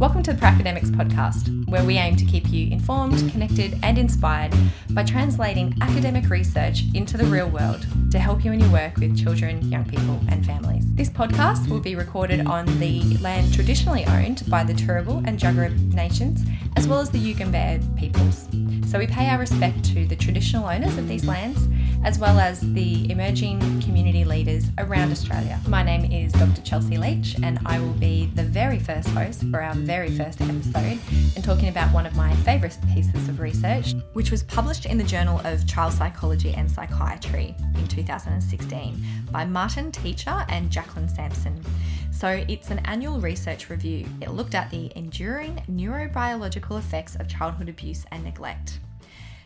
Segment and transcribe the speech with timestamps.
[0.00, 4.50] Welcome to the Pracademics podcast, where we aim to keep you informed, connected, and inspired
[4.92, 9.14] by translating academic research into the real world to help you in your work with
[9.14, 10.90] children, young people, and families.
[10.94, 15.70] This podcast will be recorded on the land traditionally owned by the Turrbal and Jagera
[15.92, 16.46] nations,
[16.76, 18.48] as well as the Yugambeh peoples.
[18.90, 21.68] So we pay our respect to the traditional owners of these lands,
[22.02, 25.60] as well as the emerging community leaders around Australia.
[25.68, 26.62] My name is Dr.
[26.62, 30.98] Chelsea Leach, and I will be the very first host for our very first episode
[31.36, 35.04] and talking about one of my favourite pieces of research, which was published in the
[35.04, 41.62] Journal of Child Psychology and Psychiatry in 2016 by Martin Teicher and Jacqueline Samson.
[42.10, 44.06] So it's an annual research review.
[44.22, 48.80] It looked at the enduring neurobiological effects of childhood abuse and neglect.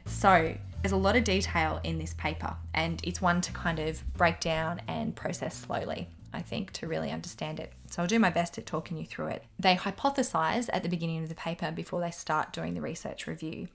[0.06, 0.54] So,
[0.84, 4.38] there's a lot of detail in this paper, and it's one to kind of break
[4.38, 7.72] down and process slowly, I think, to really understand it.
[7.88, 9.44] So, I'll do my best at talking you through it.
[9.58, 13.68] They hypothesize at the beginning of the paper, before they start doing the research review,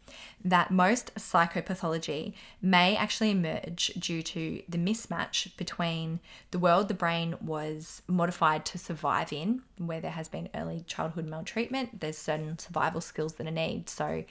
[0.45, 6.19] that most psychopathology may actually emerge due to the mismatch between
[6.51, 11.25] the world the brain was modified to survive in, where there has been early childhood
[11.25, 13.89] maltreatment, there's certain survival skills that are needed.
[13.89, 14.25] So,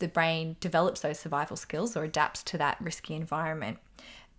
[0.00, 3.78] the brain develops those survival skills or adapts to that risky environment.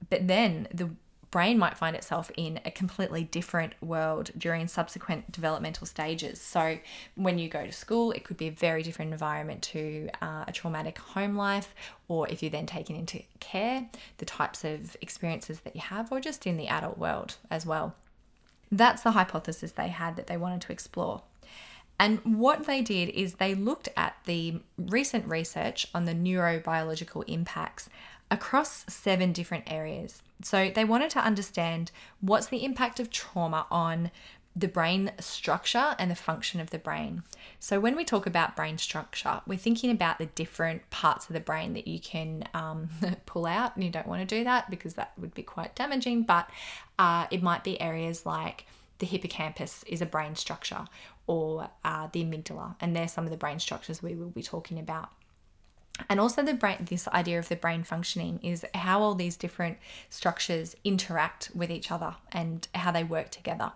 [0.10, 0.90] But then the
[1.32, 6.42] brain might find itself in a completely different world during subsequent developmental stages.
[6.42, 6.78] So,
[7.16, 10.52] when you go to school, it could be a very different environment to uh, a
[10.52, 11.74] traumatic home life,
[12.10, 16.20] or if you're then taken into care, the types of experiences that you have, or
[16.20, 17.96] just in the adult world as well.
[18.70, 21.24] That's the hypothesis they had that they wanted to explore.
[22.02, 27.90] And what they did is they looked at the recent research on the neurobiological impacts
[28.32, 30.24] across seven different areas.
[30.42, 34.10] So they wanted to understand what's the impact of trauma on
[34.56, 37.22] the brain structure and the function of the brain.
[37.60, 41.40] So, when we talk about brain structure, we're thinking about the different parts of the
[41.40, 42.90] brain that you can um,
[43.26, 46.24] pull out, and you don't want to do that because that would be quite damaging.
[46.24, 46.50] But
[47.00, 48.66] uh, it might be areas like
[49.02, 50.86] the hippocampus is a brain structure,
[51.32, 54.78] or uh, the amygdala, and they're some of the brain structures we will be talking
[54.78, 55.08] about.
[56.10, 59.78] And also, the brain, this idea of the brain functioning is how all these different
[60.10, 63.72] structures interact with each other and how they work together.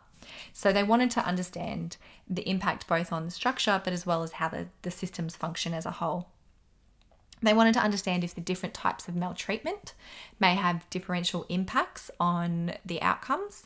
[0.52, 1.96] So, they wanted to understand
[2.30, 5.74] the impact both on the structure but as well as how the, the systems function
[5.74, 6.28] as a whole.
[7.42, 9.94] They wanted to understand if the different types of maltreatment
[10.42, 13.66] may have differential impacts on the outcomes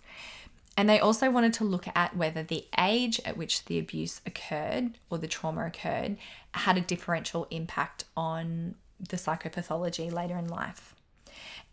[0.80, 4.92] and they also wanted to look at whether the age at which the abuse occurred
[5.10, 6.16] or the trauma occurred
[6.54, 10.96] had a differential impact on the psychopathology later in life.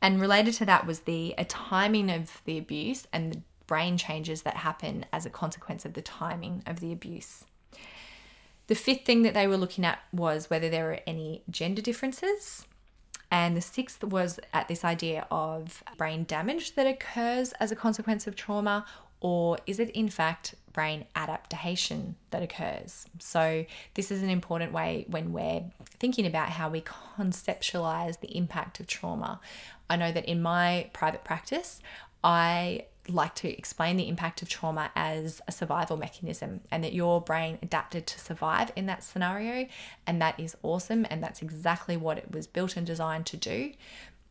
[0.03, 4.57] And related to that was the timing of the abuse and the brain changes that
[4.57, 7.45] happen as a consequence of the timing of the abuse.
[8.67, 12.67] The fifth thing that they were looking at was whether there were any gender differences.
[13.31, 18.27] And the sixth was at this idea of brain damage that occurs as a consequence
[18.27, 18.87] of trauma,
[19.21, 23.07] or is it in fact brain adaptation that occurs?
[23.19, 25.65] So, this is an important way when we're
[25.99, 29.41] thinking about how we conceptualize the impact of trauma.
[29.89, 31.81] I know that in my private practice,
[32.23, 37.21] I like to explain the impact of trauma as a survival mechanism and that your
[37.21, 39.67] brain adapted to survive in that scenario.
[40.07, 41.07] And that is awesome.
[41.11, 43.73] And that's exactly what it was built and designed to do.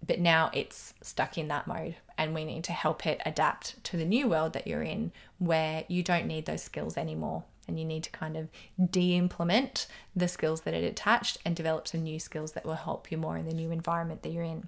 [0.06, 3.98] But now it's stuck in that mode, and we need to help it adapt to
[3.98, 7.44] the new world that you're in where you don't need those skills anymore.
[7.68, 8.50] And you need to kind of
[8.92, 13.12] de implement the skills that it attached and develop some new skills that will help
[13.12, 14.68] you more in the new environment that you're in.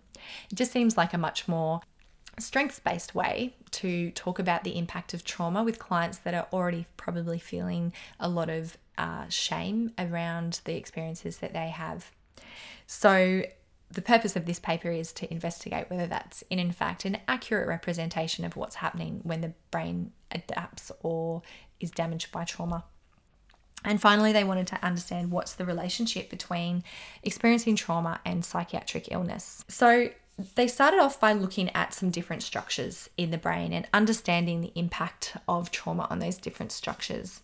[0.51, 1.81] It just seems like a much more
[2.39, 6.85] strengths based way to talk about the impact of trauma with clients that are already
[6.95, 12.11] probably feeling a lot of uh, shame around the experiences that they have.
[12.85, 13.43] So,
[13.89, 17.69] the purpose of this paper is to investigate whether that's in, in fact an accurate
[17.69, 21.41] representation of what's happening when the brain adapts or
[21.79, 22.83] is damaged by trauma.
[23.85, 26.83] And finally, they wanted to understand what's the relationship between
[27.23, 29.63] experiencing trauma and psychiatric illness.
[29.69, 30.09] So,
[30.55, 34.71] they started off by looking at some different structures in the brain and understanding the
[34.75, 37.41] impact of trauma on those different structures.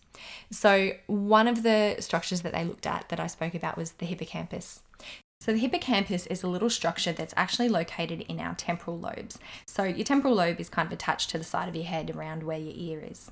[0.50, 4.06] So, one of the structures that they looked at that I spoke about was the
[4.06, 4.82] hippocampus.
[5.40, 9.38] So, the hippocampus is a little structure that's actually located in our temporal lobes.
[9.66, 12.44] So, your temporal lobe is kind of attached to the side of your head around
[12.44, 13.28] where your ear is.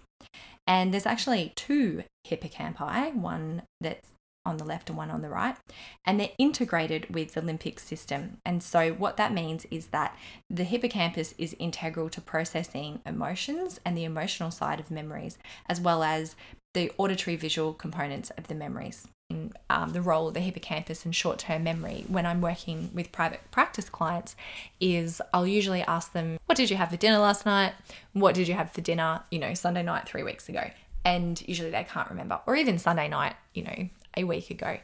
[0.67, 4.09] And there's actually two hippocampi, one that's
[4.45, 5.57] on the left and one on the right,
[6.05, 8.39] and they're integrated with the limbic system.
[8.45, 10.17] And so, what that means is that
[10.51, 16.03] the hippocampus is integral to processing emotions and the emotional side of memories, as well
[16.03, 16.35] as
[16.75, 19.07] the auditory visual components of the memories.
[19.31, 23.13] In, um, the role of the hippocampus and short term memory when I'm working with
[23.13, 24.37] private practice clients
[24.79, 27.73] is I'll usually ask them, What did you have for dinner last night?
[28.13, 30.71] What did you have for dinner, you know, Sunday night three weeks ago?
[31.05, 34.79] And usually they can't remember, or even Sunday night, you know, a week ago.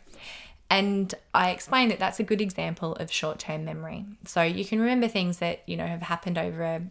[0.70, 4.04] And I explain that that's a good example of short term memory.
[4.26, 6.90] So you can remember things that, you know, have happened over um,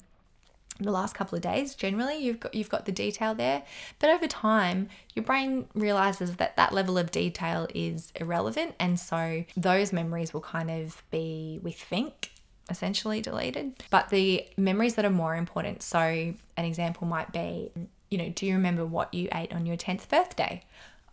[0.80, 2.18] the last couple of days generally.
[2.18, 3.64] You've got you've got the detail there.
[4.00, 8.76] But over time your brain realizes that that level of detail is irrelevant.
[8.80, 12.32] And so those memories will kind of be we think
[12.70, 13.74] essentially deleted.
[13.90, 17.72] But the memories that are more important so an example might be
[18.10, 20.64] you know do you remember what you ate on your 10th birthday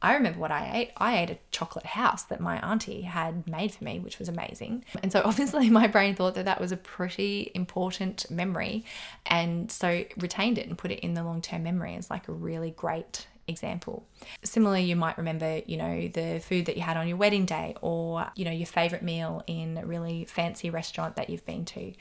[0.02, 0.90] I remember what I ate.
[0.96, 4.84] I ate a chocolate house that my auntie had made for me, which was amazing.
[5.02, 8.84] And so obviously my brain thought that that was a pretty important memory
[9.26, 12.32] and so retained it and put it in the long term memory as like a
[12.32, 14.06] really great example.
[14.42, 17.74] Similarly, you might remember, you know, the food that you had on your wedding day
[17.80, 21.92] or, you know, your favorite meal in a really fancy restaurant that you've been to.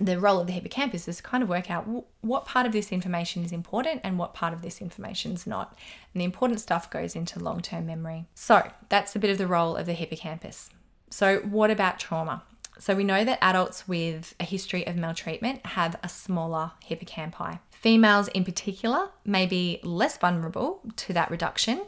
[0.00, 1.86] The role of the hippocampus is to kind of work out
[2.20, 5.76] what part of this information is important and what part of this information is not.
[6.14, 8.26] And the important stuff goes into long term memory.
[8.34, 10.70] So that's a bit of the role of the hippocampus.
[11.10, 12.42] So, what about trauma?
[12.78, 17.60] So, we know that adults with a history of maltreatment have a smaller hippocampi.
[17.70, 21.84] Females, in particular, may be less vulnerable to that reduction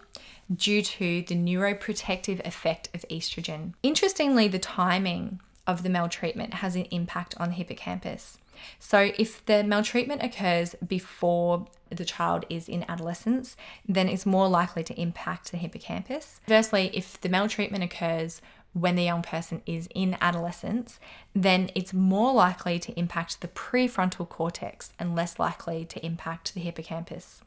[0.54, 3.72] due to the neuroprotective effect of estrogen.
[3.82, 8.38] Interestingly, the timing of the maltreatment has an impact on the hippocampus.
[8.78, 13.56] So, if the maltreatment occurs before the child is in adolescence,
[13.88, 16.40] then it's more likely to impact the hippocampus.
[16.46, 18.40] Conversely, if the maltreatment occurs
[18.74, 20.98] when the young person is in adolescence,
[21.32, 26.60] then it's more likely to impact the prefrontal cortex and less likely to impact the
[26.60, 27.40] hippocampus.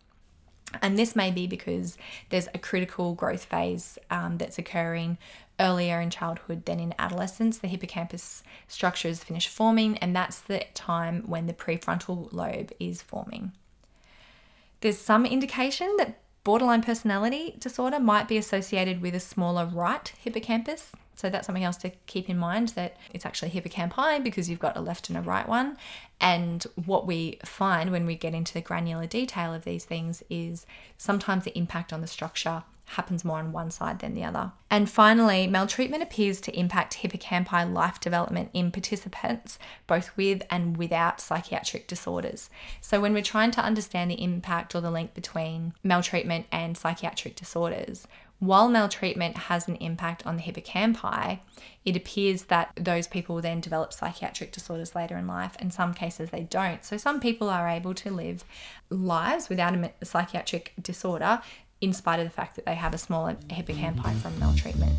[0.82, 1.98] And this may be because
[2.30, 5.18] there's a critical growth phase um, that's occurring
[5.60, 7.58] earlier in childhood than in adolescence.
[7.58, 13.52] The hippocampus structures finish forming, and that's the time when the prefrontal lobe is forming.
[14.82, 20.92] There's some indication that borderline personality disorder might be associated with a smaller right hippocampus
[21.18, 24.78] so that's something else to keep in mind that it's actually hippocampi because you've got
[24.78, 25.76] a left and a right one.
[26.22, 30.68] And what we find when we get into the granular detail of these things is
[30.98, 34.52] sometimes the impact on the structure happens more on one side than the other.
[34.70, 41.88] And finally, maltreatment appears to impact hippocampal development in participants, both with and without psychiatric
[41.88, 42.50] disorders.
[42.80, 47.36] So, when we're trying to understand the impact or the link between maltreatment and psychiatric
[47.36, 48.08] disorders,
[48.40, 51.40] while maltreatment has an impact on the hippocampi,
[51.86, 55.56] it appears that those people then develop psychiatric disorders later in life.
[55.60, 56.86] In some cases, they don't.
[56.86, 58.44] So, some people are able to live
[58.92, 61.42] lives without a psychiatric disorder
[61.82, 64.94] in spite of the fact that they have a smaller hippocampi from maltreatment.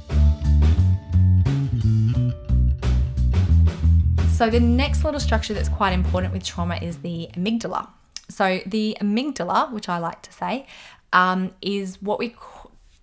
[4.33, 7.89] So, the next little structure that's quite important with trauma is the amygdala.
[8.29, 10.67] So, the amygdala, which I like to say,
[11.13, 12.58] um, is what we call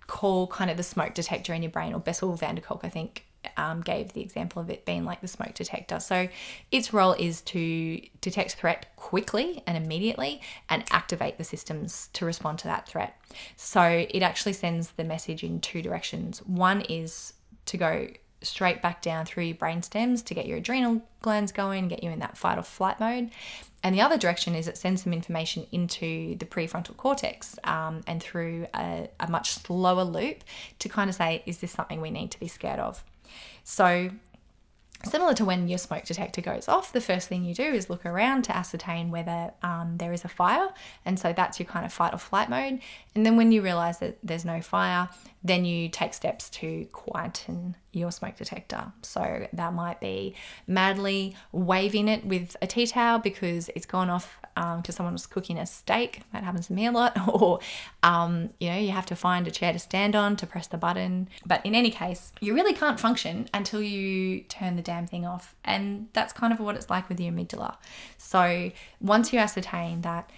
[0.06, 2.88] call kind of the smoke detector in your brain, or Bessel van der Kolk, I
[2.88, 3.26] think,
[3.56, 6.00] um, gave the example of it being like the smoke detector.
[6.00, 6.28] So
[6.72, 12.58] its role is to detect threat quickly and immediately and activate the systems to respond
[12.60, 13.16] to that threat.
[13.56, 16.38] So it actually sends the message in two directions.
[16.40, 17.34] One is
[17.66, 18.08] to go
[18.42, 22.10] straight back down through your brain stems to get your adrenal glands going, get you
[22.10, 23.30] in that fight or flight mode.
[23.82, 28.22] And the other direction is it sends some information into the prefrontal cortex um, and
[28.22, 30.42] through a, a much slower loop
[30.80, 33.04] to kind of say, is this something we need to be scared of?
[33.64, 34.10] So
[35.04, 38.06] Similar to when your smoke detector goes off, the first thing you do is look
[38.06, 40.70] around to ascertain whether um, there is a fire.
[41.04, 42.80] And so that's your kind of fight or flight mode.
[43.14, 45.08] And then when you realize that there's no fire,
[45.44, 48.92] then you take steps to quieten your smoke detector.
[49.02, 50.34] So that might be
[50.66, 55.58] madly waving it with a tea towel because it's gone off um, someone who's cooking
[55.58, 56.20] a steak.
[56.32, 57.16] That happens to me a lot.
[57.36, 57.60] Or,
[58.02, 60.78] um, you know, you have to find a chair to stand on to press the
[60.78, 61.28] button.
[61.44, 65.54] But in any case, you really can't function until you turn the damn thing off.
[65.64, 67.76] And that's kind of what it's like with your amygdala.
[68.16, 70.30] So once you ascertain that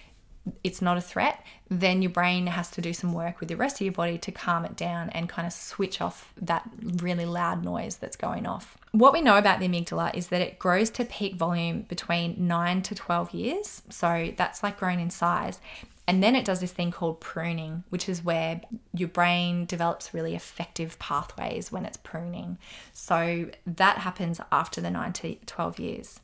[0.63, 3.77] it's not a threat, then your brain has to do some work with the rest
[3.77, 7.63] of your body to calm it down and kind of switch off that really loud
[7.63, 8.77] noise that's going off.
[8.91, 12.81] What we know about the amygdala is that it grows to peak volume between 9
[12.83, 13.81] to 12 years.
[13.89, 15.59] So that's like growing in size.
[16.07, 18.61] And then it does this thing called pruning, which is where
[18.95, 22.57] your brain develops really effective pathways when it's pruning.
[22.93, 26.19] So that happens after the 9 to 12 years.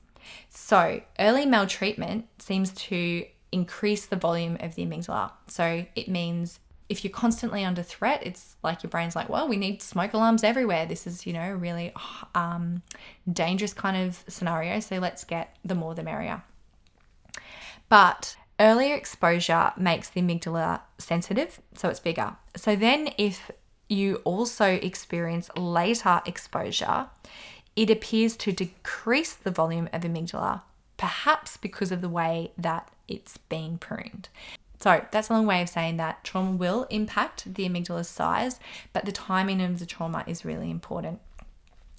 [0.49, 3.25] So early maltreatment seems to
[3.55, 5.31] increase the volume of the amygdala.
[5.47, 6.59] So it means
[6.89, 10.43] if you're constantly under threat, it's like your brain's like, well, we need smoke alarms
[10.43, 10.85] everywhere.
[10.85, 11.93] This is, you know, really
[12.35, 12.83] um,
[13.31, 14.79] dangerous kind of scenario.
[14.81, 16.43] So let's get the more the merrier.
[17.87, 22.35] But earlier exposure makes the amygdala sensitive, so it's bigger.
[22.55, 23.51] So then, if
[23.87, 27.07] you also experience later exposure,
[27.75, 30.61] it appears to decrease the volume of amygdala,
[30.97, 34.29] perhaps because of the way that it's been pruned.
[34.81, 38.59] So that's a long way of saying that trauma will impact the amygdala's size,
[38.93, 41.21] but the timing of the trauma is really important.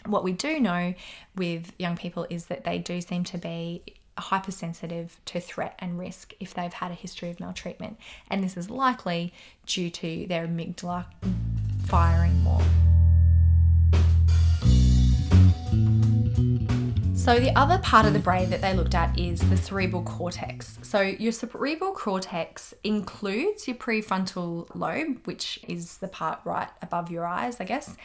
[0.05, 0.95] What we do know
[1.35, 3.83] with young people is that they do seem to be
[4.19, 7.99] hypersensitive to threat and risk if they've had a history of maltreatment,
[8.31, 9.33] and this is likely
[9.67, 11.07] due to their amygdala
[11.87, 12.63] firing more.
[17.26, 18.23] So, the other part of the mm.
[18.23, 20.78] brain that they looked at is the cerebral cortex.
[20.83, 27.26] So, your cerebral cortex includes your prefrontal lobe, which is the part right above your
[27.26, 27.97] eyes, I guess.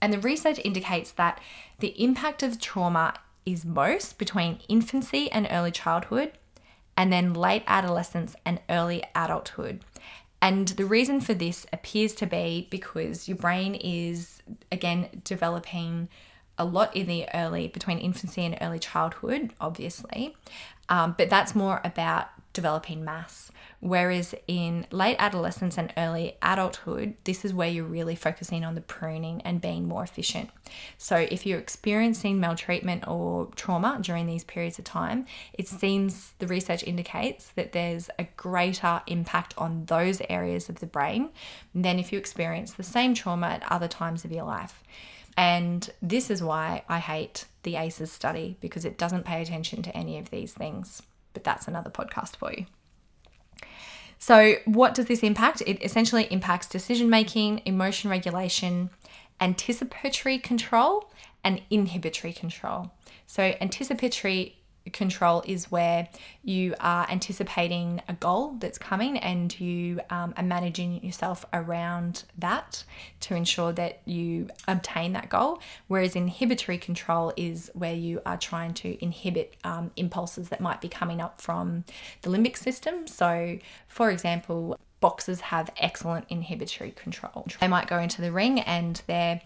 [0.00, 1.42] And the research indicates that
[1.80, 6.32] the impact of trauma is most between infancy and early childhood,
[6.96, 9.84] and then late adolescence and early adulthood.
[10.40, 16.08] And the reason for this appears to be because your brain is, again, developing
[16.58, 20.36] a lot in the early, between infancy and early childhood, obviously.
[20.88, 23.52] Um, but that's more about developing mass.
[23.80, 28.80] Whereas in late adolescence and early adulthood, this is where you're really focusing on the
[28.80, 30.50] pruning and being more efficient.
[30.96, 36.48] So, if you're experiencing maltreatment or trauma during these periods of time, it seems the
[36.48, 41.28] research indicates that there's a greater impact on those areas of the brain
[41.72, 44.82] than if you experience the same trauma at other times of your life.
[45.38, 49.96] And this is why I hate the ACEs study because it doesn't pay attention to
[49.96, 51.00] any of these things.
[51.32, 52.66] But that's another podcast for you.
[54.18, 55.62] So, what does this impact?
[55.64, 58.90] It essentially impacts decision making, emotion regulation,
[59.40, 61.08] anticipatory control,
[61.44, 62.90] and inhibitory control.
[63.28, 64.57] So, anticipatory
[64.92, 66.08] control is where
[66.42, 72.84] you are anticipating a goal that's coming and you um, are managing yourself around that
[73.20, 75.60] to ensure that you obtain that goal.
[75.86, 80.88] Whereas inhibitory control is where you are trying to inhibit um, impulses that might be
[80.88, 81.84] coming up from
[82.22, 83.06] the limbic system.
[83.06, 87.46] So, for example, boxers have excellent inhibitory control.
[87.60, 89.40] They might go into the ring and they're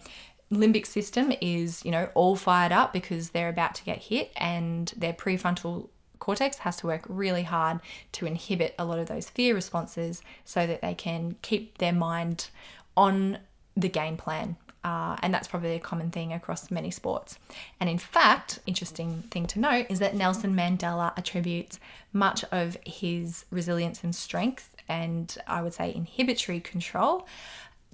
[0.53, 4.93] limbic system is, you know, all fired up because they're about to get hit and
[4.95, 7.81] their prefrontal cortex has to work really hard
[8.13, 12.47] to inhibit a lot of those fear responses so that they can keep their mind
[12.95, 13.37] on
[13.75, 14.55] the game plan.
[14.85, 17.39] Uh, and that's probably a common thing across many sports.
[17.79, 21.79] And in fact, interesting thing to note is that Nelson Mandela attributes
[22.11, 27.25] much of his resilience and strength, and I would say inhibitory control,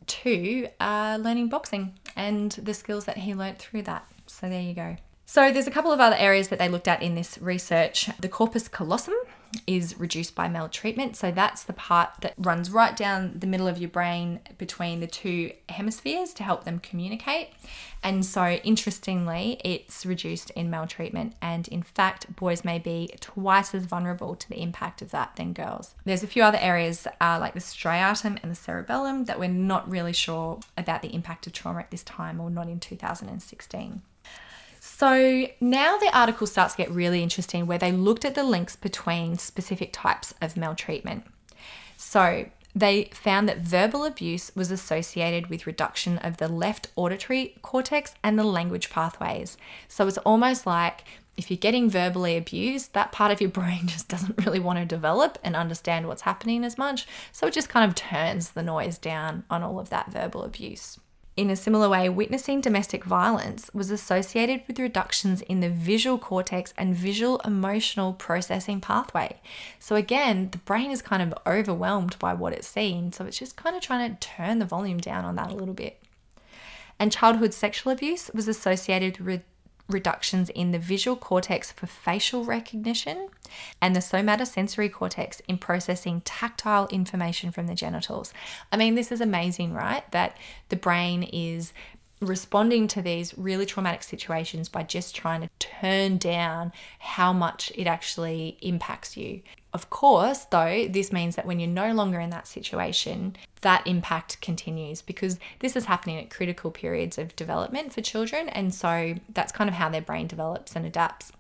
[0.10, 4.06] to uh, learning boxing and the skills that he learnt through that.
[4.28, 4.98] So there you go.
[5.26, 8.10] So there's a couple of other areas that they looked at in this research.
[8.20, 9.14] The corpus callosum
[9.68, 11.16] is reduced by maltreatment.
[11.16, 15.08] So that's the part that runs right down the middle of your brain between the
[15.08, 17.50] two hemispheres to help them communicate.
[18.02, 21.36] And so, interestingly, it's reduced in maltreatment.
[21.42, 25.54] And in fact, boys may be twice as vulnerable to the impact of that than
[25.54, 25.96] girls.
[26.06, 29.90] There's a few other areas uh, like the striatum and the cerebellum that we're not
[29.90, 34.02] really sure about the impact of trauma at this time or not in 2016.
[35.00, 38.76] So now the article starts to get really interesting where they looked at the links
[38.76, 41.24] between specific types of maltreatment.
[41.96, 48.14] So they found that verbal abuse was associated with reduction of the left auditory cortex
[48.26, 49.56] and the language pathways.
[49.88, 51.06] So it's almost like
[51.38, 54.86] if you're getting verbally abused, that part of your brain just doesn't really want to
[54.86, 57.08] develop and understand what's happening as much.
[57.32, 61.00] So it just kind of turns the noise down on all of that verbal abuse.
[61.40, 66.74] In a similar way, witnessing domestic violence was associated with reductions in the visual cortex
[66.78, 69.40] and visual emotional processing pathway.
[69.80, 73.56] So, again, the brain is kind of overwhelmed by what it's seen, so it's just
[73.56, 76.04] kind of trying to turn the volume down on that a little bit.
[77.00, 79.42] And childhood sexual abuse was associated with
[79.90, 83.30] reductions in the visual cortex for facial recognition
[83.82, 88.34] and the somatosensory cortex in processing tactile information from the genitals.
[88.72, 90.10] I mean, this is amazing, right?
[90.12, 90.38] That
[90.70, 91.74] the brain is
[92.22, 97.88] responding to these really traumatic situations by just trying to turn down how much it
[97.88, 99.42] actually impacts you.
[99.72, 104.42] Of course, though, this means that when you're no longer in that situation, that impact
[104.42, 108.50] continues because this is happening at critical periods of development for children.
[108.50, 111.32] And so that's kind of how their brain develops and adapts.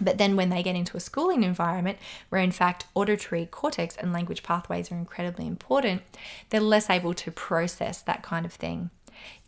[0.00, 1.98] But then when they get into a schooling environment
[2.28, 6.02] where in fact auditory cortex and language pathways are incredibly important,
[6.48, 8.90] they're less able to process that kind of thing.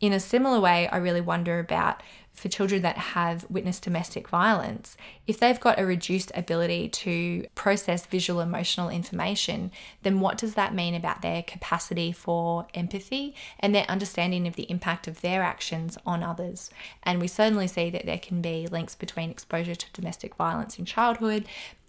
[0.00, 2.02] In a similar way, I really wonder about
[2.34, 4.96] for children that have witnessed domestic violence,
[5.26, 9.70] if they've got a reduced ability to process visual emotional information,
[10.02, 14.70] then what does that mean about their capacity for empathy and their understanding of the
[14.70, 16.70] impact of their actions on others?
[17.02, 20.84] And we certainly see that there can be links between exposure to domestic violence in
[20.84, 21.44] childhood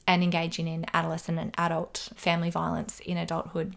[0.06, 3.76] and engaging in adolescent and adult family violence in adulthood.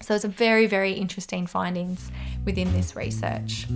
[0.00, 2.10] So it's a very, very interesting findings
[2.44, 3.66] within this research.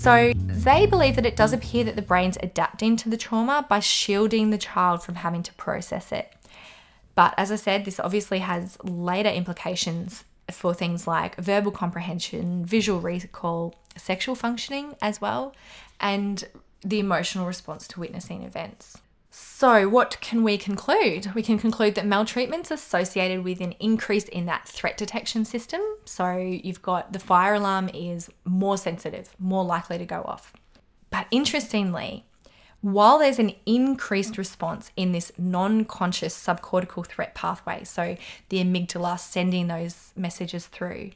[0.00, 3.80] So they believe that it does appear that the brain's adapting to the trauma by
[3.80, 6.32] shielding the child from having to process it.
[7.14, 12.98] But as I said, this obviously has later implications for things like verbal comprehension, visual
[12.98, 15.54] recall, sexual functioning as well,
[16.00, 16.44] and
[16.80, 18.96] the emotional response to witnessing events.
[19.32, 21.32] So, what can we conclude?
[21.34, 25.80] We can conclude that maltreatment's associated with an increase in that threat detection system.
[26.04, 30.52] So, you've got the fire alarm is more sensitive, more likely to go off.
[31.10, 32.24] But interestingly,
[32.80, 38.16] while there's an increased response in this non conscious subcortical threat pathway, so
[38.48, 41.10] the amygdala sending those messages through,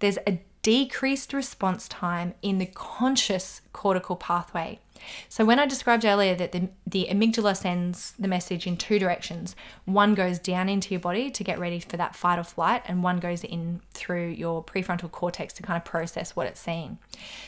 [0.00, 4.80] there's a decreased response time in the conscious cortical pathway.
[5.28, 9.56] So, when I described earlier that the, the amygdala sends the message in two directions,
[9.84, 13.02] one goes down into your body to get ready for that fight or flight, and
[13.02, 16.98] one goes in through your prefrontal cortex to kind of process what it's seeing.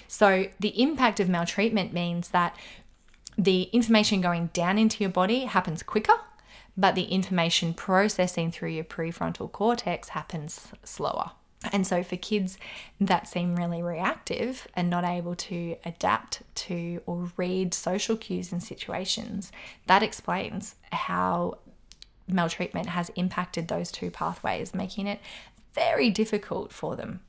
[0.09, 2.57] So, the impact of maltreatment means that
[3.39, 6.15] the information going down into your body happens quicker,
[6.77, 11.33] but the information processing through your prefrontal cortex happens slower.
[11.73, 12.59] And so, for kids
[13.01, 18.61] that seem really reactive and not able to adapt to or read social cues in
[18.61, 19.53] situations,
[19.87, 21.59] that explains how
[22.29, 25.21] maltreatment has impacted those two pathways, making it
[25.75, 27.21] very difficult for them.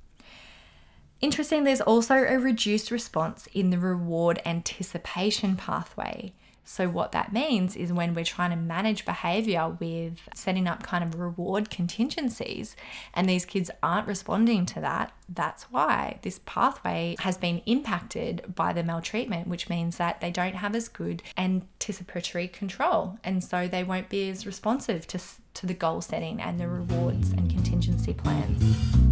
[1.19, 6.33] Interesting, there's also a reduced response in the reward anticipation pathway,
[6.69, 11.01] so, what that means is when we're trying to manage behavior with setting up kind
[11.01, 12.75] of reward contingencies,
[13.13, 18.73] and these kids aren't responding to that, that's why this pathway has been impacted by
[18.73, 23.17] the maltreatment, which means that they don't have as good anticipatory control.
[23.23, 25.19] And so they won't be as responsive to,
[25.53, 29.06] to the goal setting and the rewards and contingency plans.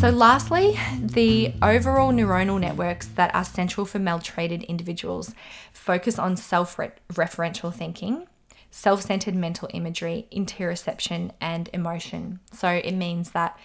[0.00, 5.34] So, lastly, the overall neuronal networks that are central for maltreated individuals
[5.74, 8.26] focus on self referential thinking,
[8.70, 12.40] self centered mental imagery, interoception, and emotion.
[12.50, 13.58] So, it means that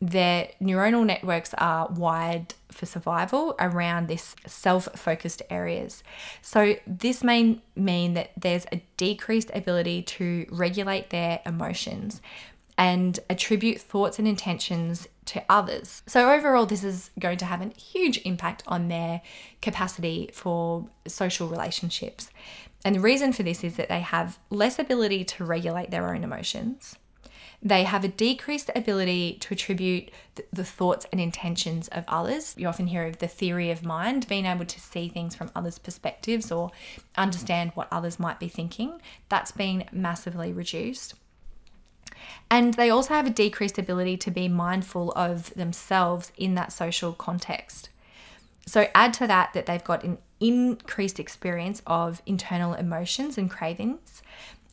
[0.00, 6.02] their neuronal networks are wired for survival around this self focused areas.
[6.40, 12.22] So, this may mean that there's a decreased ability to regulate their emotions,
[12.76, 16.02] and attribute thoughts and intentions to others.
[16.06, 19.22] So, overall, this is going to have a huge impact on their
[19.62, 22.30] capacity for social relationships.
[22.84, 26.22] And the reason for this is that they have less ability to regulate their own
[26.22, 26.96] emotions.
[27.62, 30.10] They have a decreased ability to attribute
[30.52, 32.54] the thoughts and intentions of others.
[32.58, 35.78] You often hear of the theory of mind, being able to see things from others'
[35.78, 36.72] perspectives or
[37.16, 39.00] understand what others might be thinking.
[39.30, 41.14] That's been massively reduced.
[42.50, 47.12] And they also have a decreased ability to be mindful of themselves in that social
[47.12, 47.90] context.
[48.66, 54.22] So, add to that that they've got an increased experience of internal emotions and cravings,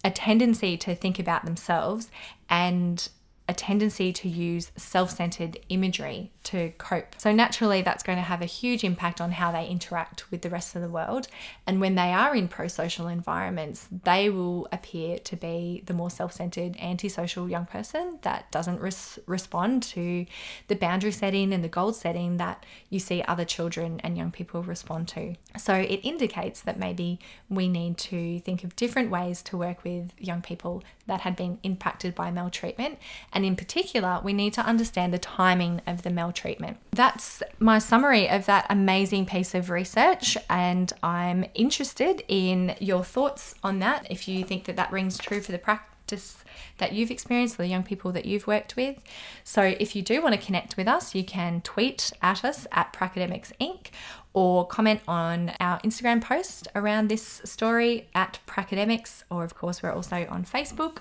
[0.03, 2.09] a tendency to think about themselves,
[2.49, 3.09] and
[3.51, 7.15] a tendency to use self centered imagery to cope.
[7.17, 10.49] So, naturally, that's going to have a huge impact on how they interact with the
[10.49, 11.27] rest of the world.
[11.67, 16.09] And when they are in pro social environments, they will appear to be the more
[16.09, 20.25] self centered, antisocial young person that doesn't res- respond to
[20.69, 24.63] the boundary setting and the goal setting that you see other children and young people
[24.63, 25.35] respond to.
[25.57, 30.13] So, it indicates that maybe we need to think of different ways to work with
[30.17, 32.97] young people that had been impacted by maltreatment
[33.33, 36.77] and and in particular, we need to understand the timing of the maltreatment.
[36.91, 43.55] That's my summary of that amazing piece of research, and I'm interested in your thoughts
[43.63, 44.05] on that.
[44.11, 46.43] If you think that that rings true for the practice
[46.77, 48.99] that you've experienced, the young people that you've worked with.
[49.43, 52.93] So, if you do want to connect with us, you can tweet at us at
[52.93, 53.87] Pracademics Inc.
[54.33, 59.91] or comment on our Instagram post around this story at Pracademics, or of course, we're
[59.91, 60.99] also on Facebook.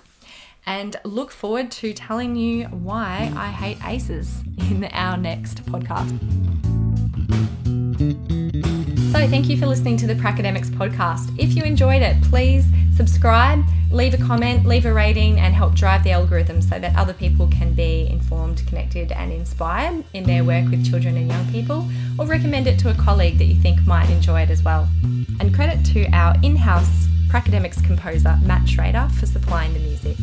[0.65, 6.19] And look forward to telling you why I hate ACEs in our next podcast.
[9.11, 11.37] So, thank you for listening to the Pracademics podcast.
[11.37, 16.03] If you enjoyed it, please subscribe, leave a comment, leave a rating, and help drive
[16.03, 20.69] the algorithm so that other people can be informed, connected, and inspired in their work
[20.69, 24.09] with children and young people, or recommend it to a colleague that you think might
[24.09, 24.87] enjoy it as well.
[25.39, 30.17] And credit to our in house Pracademics composer Matt Schrader for supplying the music.